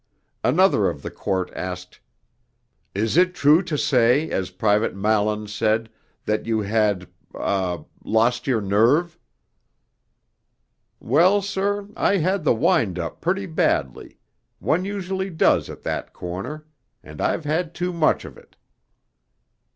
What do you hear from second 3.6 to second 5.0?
to say, as Private